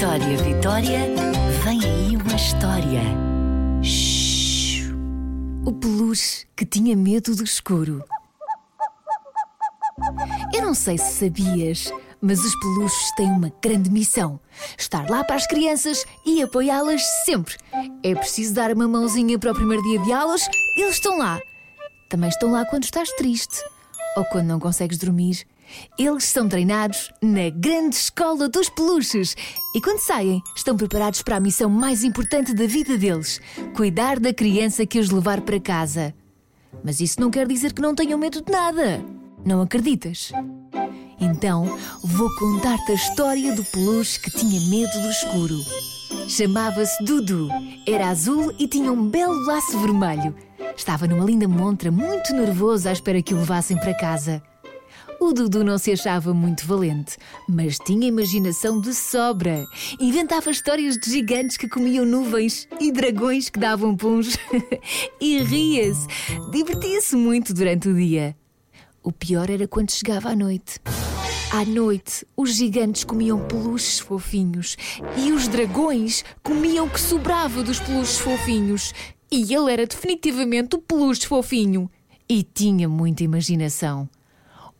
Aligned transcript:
Vitória, 0.00 0.36
Vitória, 0.38 1.00
vem 1.62 1.84
aí 1.84 2.16
uma 2.16 2.34
história. 2.34 3.02
Shhh. 3.82 4.94
O 5.62 5.74
peluche 5.74 6.46
que 6.56 6.64
tinha 6.64 6.96
medo 6.96 7.36
do 7.36 7.44
escuro. 7.44 8.02
Eu 10.54 10.62
não 10.62 10.72
sei 10.72 10.96
se 10.96 11.26
sabias, 11.26 11.92
mas 12.18 12.42
os 12.42 12.58
peluches 12.60 13.14
têm 13.14 13.30
uma 13.30 13.52
grande 13.62 13.90
missão: 13.90 14.40
estar 14.78 15.06
lá 15.10 15.22
para 15.22 15.36
as 15.36 15.46
crianças 15.46 16.02
e 16.24 16.40
apoiá-las 16.40 17.02
sempre. 17.26 17.58
É 18.02 18.14
preciso 18.14 18.54
dar 18.54 18.72
uma 18.72 18.88
mãozinha 18.88 19.38
para 19.38 19.52
o 19.52 19.54
primeiro 19.54 19.82
dia 19.82 19.98
de 19.98 20.12
aulas, 20.14 20.48
eles 20.78 20.94
estão 20.94 21.18
lá. 21.18 21.38
Também 22.08 22.30
estão 22.30 22.50
lá 22.50 22.64
quando 22.64 22.84
estás 22.84 23.12
triste 23.16 23.62
ou 24.16 24.24
quando 24.24 24.46
não 24.46 24.58
consegues 24.58 24.96
dormir. 24.96 25.46
Eles 25.98 26.24
são 26.24 26.48
treinados 26.48 27.10
na 27.22 27.50
grande 27.50 27.96
escola 27.96 28.48
dos 28.48 28.68
peluches 28.68 29.36
e 29.74 29.80
quando 29.80 30.00
saem, 30.00 30.42
estão 30.56 30.76
preparados 30.76 31.22
para 31.22 31.36
a 31.36 31.40
missão 31.40 31.68
mais 31.68 32.02
importante 32.04 32.54
da 32.54 32.66
vida 32.66 32.96
deles: 32.96 33.40
cuidar 33.74 34.18
da 34.18 34.32
criança 34.32 34.86
que 34.86 34.98
os 34.98 35.10
levar 35.10 35.40
para 35.42 35.60
casa. 35.60 36.14
Mas 36.84 37.00
isso 37.00 37.20
não 37.20 37.30
quer 37.30 37.46
dizer 37.46 37.72
que 37.72 37.82
não 37.82 37.94
tenham 37.94 38.18
medo 38.18 38.42
de 38.42 38.50
nada. 38.50 39.04
Não 39.44 39.62
acreditas? 39.62 40.32
Então 41.20 41.78
vou 42.02 42.34
contar-te 42.36 42.92
a 42.92 42.94
história 42.94 43.54
do 43.54 43.64
peluche 43.64 44.20
que 44.20 44.30
tinha 44.30 44.60
medo 44.68 45.00
do 45.00 45.10
escuro. 45.10 45.56
Chamava-se 46.28 47.02
Dudu, 47.04 47.48
era 47.86 48.08
azul 48.08 48.54
e 48.58 48.66
tinha 48.66 48.92
um 48.92 49.08
belo 49.08 49.44
laço 49.46 49.78
vermelho. 49.78 50.34
Estava 50.76 51.06
numa 51.06 51.24
linda 51.24 51.46
montra, 51.46 51.90
muito 51.90 52.32
nervoso 52.32 52.88
à 52.88 52.92
espera 52.92 53.22
que 53.22 53.34
o 53.34 53.38
levassem 53.38 53.76
para 53.76 53.94
casa. 53.94 54.42
O 55.20 55.34
Dudu 55.34 55.62
não 55.62 55.76
se 55.76 55.92
achava 55.92 56.32
muito 56.32 56.66
valente, 56.66 57.18
mas 57.46 57.76
tinha 57.76 58.08
imaginação 58.08 58.80
de 58.80 58.94
sobra. 58.94 59.66
Inventava 60.00 60.50
histórias 60.50 60.96
de 60.96 61.10
gigantes 61.10 61.58
que 61.58 61.68
comiam 61.68 62.06
nuvens 62.06 62.66
e 62.80 62.90
dragões 62.90 63.50
que 63.50 63.60
davam 63.60 63.94
puns. 63.94 64.38
e 65.20 65.42
ria-se, 65.42 66.06
divertia-se 66.50 67.14
muito 67.16 67.52
durante 67.52 67.90
o 67.90 67.94
dia. 67.94 68.34
O 69.02 69.12
pior 69.12 69.50
era 69.50 69.68
quando 69.68 69.92
chegava 69.92 70.30
à 70.30 70.34
noite. 70.34 70.80
À 71.52 71.66
noite, 71.66 72.26
os 72.34 72.54
gigantes 72.54 73.04
comiam 73.04 73.46
peluches 73.46 73.98
fofinhos 73.98 74.74
e 75.18 75.32
os 75.32 75.48
dragões 75.48 76.24
comiam 76.42 76.86
o 76.86 76.90
que 76.90 77.00
sobrava 77.00 77.62
dos 77.62 77.78
peluches 77.78 78.18
fofinhos. 78.18 78.94
E 79.30 79.54
ele 79.54 79.70
era 79.70 79.86
definitivamente 79.86 80.76
o 80.76 80.78
peluche 80.78 81.26
fofinho 81.26 81.90
e 82.26 82.42
tinha 82.42 82.88
muita 82.88 83.22
imaginação. 83.22 84.08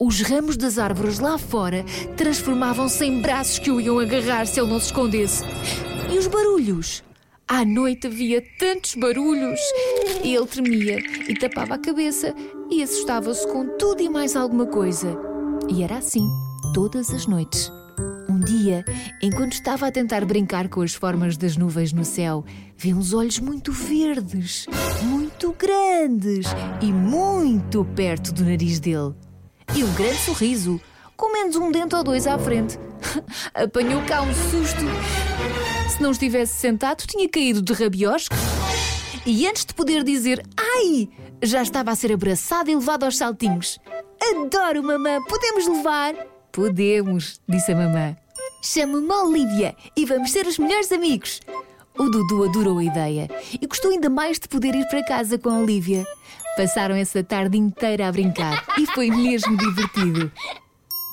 Os 0.00 0.20
ramos 0.20 0.56
das 0.56 0.78
árvores 0.78 1.18
lá 1.18 1.36
fora 1.36 1.84
transformavam-se 2.16 3.04
em 3.04 3.20
braços 3.20 3.58
que 3.58 3.68
o 3.68 3.80
iam 3.80 3.98
agarrar 3.98 4.46
se 4.46 4.60
ele 4.60 4.70
não 4.70 4.78
se 4.78 4.86
escondesse. 4.86 5.42
E 6.08 6.16
os 6.16 6.28
barulhos? 6.28 7.02
À 7.48 7.64
noite 7.64 8.06
havia 8.06 8.40
tantos 8.60 8.94
barulhos. 8.94 9.58
Ele 10.22 10.46
tremia 10.46 10.98
e 11.28 11.34
tapava 11.34 11.74
a 11.74 11.78
cabeça 11.78 12.32
e 12.70 12.80
assustava-se 12.80 13.44
com 13.48 13.76
tudo 13.76 14.00
e 14.00 14.08
mais 14.08 14.36
alguma 14.36 14.66
coisa. 14.66 15.18
E 15.68 15.82
era 15.82 15.96
assim, 15.96 16.28
todas 16.72 17.10
as 17.10 17.26
noites. 17.26 17.68
Um 18.30 18.38
dia, 18.38 18.84
enquanto 19.20 19.54
estava 19.54 19.88
a 19.88 19.90
tentar 19.90 20.24
brincar 20.24 20.68
com 20.68 20.80
as 20.80 20.94
formas 20.94 21.36
das 21.36 21.56
nuvens 21.56 21.92
no 21.92 22.04
céu, 22.04 22.44
vi 22.76 22.94
uns 22.94 23.12
olhos 23.12 23.40
muito 23.40 23.72
verdes, 23.72 24.66
muito 25.02 25.52
grandes 25.58 26.46
e 26.80 26.92
muito 26.92 27.84
perto 27.96 28.32
do 28.32 28.44
nariz 28.44 28.78
dele 28.78 29.12
e 29.78 29.84
um 29.84 29.94
grande 29.94 30.18
sorriso, 30.18 30.80
com 31.16 31.32
menos 31.32 31.54
um 31.54 31.70
dente 31.70 31.94
ou 31.94 32.02
dois 32.02 32.26
à 32.26 32.36
frente. 32.36 32.76
Apanhou 33.54 34.02
cá 34.02 34.22
um 34.22 34.34
susto. 34.34 34.80
Se 35.88 36.02
não 36.02 36.10
estivesse 36.10 36.54
sentado, 36.54 37.06
tinha 37.06 37.28
caído 37.28 37.62
de 37.62 37.72
rabiosco. 37.72 38.34
E 39.24 39.46
antes 39.46 39.64
de 39.64 39.72
poder 39.74 40.02
dizer 40.02 40.44
ai, 40.56 41.08
já 41.40 41.62
estava 41.62 41.92
a 41.92 41.94
ser 41.94 42.12
abraçado 42.12 42.68
e 42.68 42.74
levado 42.74 43.04
aos 43.04 43.16
saltinhos. 43.16 43.78
Adoro, 44.20 44.82
mamã, 44.82 45.22
podemos 45.28 45.68
levar? 45.68 46.14
Podemos, 46.50 47.40
disse 47.48 47.70
a 47.70 47.76
mamã. 47.76 48.16
Chamo-me 48.60 49.12
Olivia 49.12 49.76
e 49.96 50.04
vamos 50.04 50.32
ser 50.32 50.44
os 50.48 50.58
melhores 50.58 50.90
amigos. 50.90 51.40
O 51.96 52.08
Dudu 52.10 52.44
adorou 52.44 52.78
a 52.78 52.84
ideia 52.84 53.28
e 53.60 53.64
gostou 53.64 53.92
ainda 53.92 54.10
mais 54.10 54.40
de 54.40 54.48
poder 54.48 54.74
ir 54.74 54.88
para 54.88 55.04
casa 55.04 55.38
com 55.38 55.50
a 55.50 55.58
Olivia. 55.60 56.04
Passaram 56.58 56.96
essa 56.96 57.22
tarde 57.22 57.56
inteira 57.56 58.08
a 58.08 58.10
brincar 58.10 58.66
e 58.76 58.84
foi 58.86 59.12
mesmo 59.12 59.56
divertido. 59.56 60.32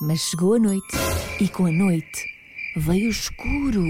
Mas 0.02 0.18
chegou 0.22 0.54
a 0.54 0.58
noite 0.58 0.96
e 1.40 1.48
com 1.48 1.66
a 1.66 1.70
noite 1.70 2.26
veio 2.76 3.06
o 3.06 3.10
escuro. 3.10 3.84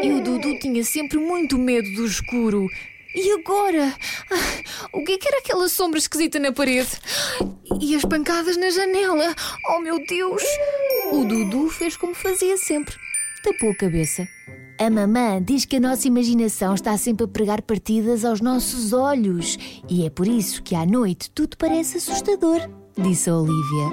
E 0.00 0.12
o 0.12 0.22
Dudu 0.22 0.60
tinha 0.60 0.84
sempre 0.84 1.18
muito 1.18 1.58
medo 1.58 1.92
do 1.96 2.06
escuro. 2.06 2.68
E 3.16 3.32
agora? 3.32 3.92
Ah, 4.30 4.88
o 4.92 5.02
que, 5.02 5.14
é 5.14 5.18
que 5.18 5.26
era 5.26 5.38
aquela 5.38 5.68
sombra 5.68 5.98
esquisita 5.98 6.38
na 6.38 6.52
parede? 6.52 6.90
E 7.82 7.96
as 7.96 8.04
pancadas 8.04 8.56
na 8.56 8.70
janela? 8.70 9.34
Oh 9.70 9.80
meu 9.80 9.98
Deus! 10.06 10.44
O 11.10 11.24
Dudu 11.24 11.68
fez 11.68 11.96
como 11.96 12.14
fazia 12.14 12.56
sempre: 12.56 12.94
tapou 13.42 13.72
a 13.72 13.74
cabeça. 13.74 14.28
A 14.80 14.88
mamã 14.88 15.42
diz 15.42 15.66
que 15.66 15.76
a 15.76 15.80
nossa 15.80 16.08
imaginação 16.08 16.74
está 16.74 16.96
sempre 16.96 17.24
a 17.26 17.28
pregar 17.28 17.60
partidas 17.60 18.24
aos 18.24 18.40
nossos 18.40 18.94
olhos 18.94 19.58
e 19.86 20.06
é 20.06 20.08
por 20.08 20.26
isso 20.26 20.62
que 20.62 20.74
à 20.74 20.86
noite 20.86 21.30
tudo 21.32 21.58
parece 21.58 21.98
assustador, 21.98 22.66
disse 22.96 23.28
a 23.28 23.36
Olivia. 23.36 23.90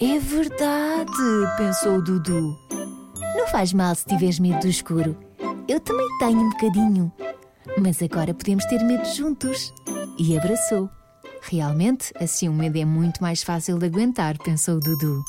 É 0.00 0.16
verdade, 0.20 1.56
pensou 1.58 1.96
o 1.96 2.02
Dudu. 2.02 2.56
Não 3.36 3.48
faz 3.48 3.72
mal 3.72 3.96
se 3.96 4.06
tiveres 4.06 4.38
medo 4.38 4.60
do 4.60 4.68
escuro. 4.68 5.16
Eu 5.66 5.80
também 5.80 6.06
tenho 6.20 6.38
um 6.38 6.50
bocadinho. 6.50 7.12
Mas 7.76 8.00
agora 8.00 8.32
podemos 8.32 8.64
ter 8.66 8.84
medo 8.84 9.04
juntos. 9.06 9.74
E 10.20 10.38
abraçou. 10.38 10.88
Realmente, 11.42 12.12
assim 12.20 12.48
o 12.48 12.52
medo 12.52 12.78
é 12.78 12.84
muito 12.84 13.20
mais 13.20 13.42
fácil 13.42 13.76
de 13.76 13.86
aguentar, 13.86 14.38
pensou 14.38 14.76
o 14.76 14.80
Dudu. 14.80 15.20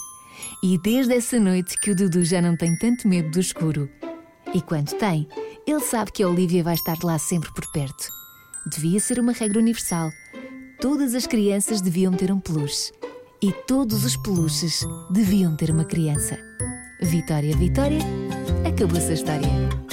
E 0.63 0.77
desde 0.77 1.15
essa 1.15 1.39
noite 1.39 1.79
que 1.81 1.89
o 1.89 1.95
Dudu 1.95 2.23
já 2.23 2.39
não 2.44 2.55
tem 2.55 2.77
tanto 2.77 3.07
medo 3.07 3.31
do 3.31 3.39
escuro. 3.39 3.89
E 4.53 4.62
quando 4.62 4.94
tem, 4.97 5.28
ele 5.66 5.80
sabe 5.81 6.12
que 6.12 6.24
a 6.24 6.30
Olivia 6.30 6.63
vai 6.63 6.74
estar 6.74 6.97
lá 7.03 7.18
sempre 7.18 7.52
por 7.53 7.69
perto. 7.72 8.09
Devia 8.66 9.00
ser 9.00 9.19
uma 9.19 9.31
regra 9.31 9.59
universal. 9.59 10.09
Todas 10.80 11.16
as 11.16 11.28
crianças 11.28 11.81
deviam 11.81 12.13
ter 12.13 12.31
um 12.31 12.40
peluche. 12.40 12.91
E 13.41 13.52
todos 13.52 14.03
os 14.03 14.18
peluches 14.18 14.86
deviam 15.12 15.56
ter 15.56 15.69
uma 15.69 15.86
criança. 15.86 16.38
Vitória, 17.02 17.56
Vitória, 17.56 18.00
acabou-se 18.66 19.12
a 19.12 19.13
história. 19.13 19.87